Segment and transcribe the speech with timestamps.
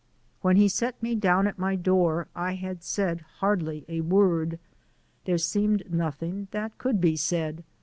[0.41, 4.57] When he set me down at my door, I had said hardly a word.
[5.25, 7.63] There seemed nothing that could be said.